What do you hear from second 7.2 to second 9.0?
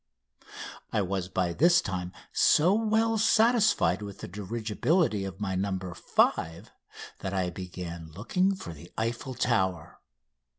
I began looking for the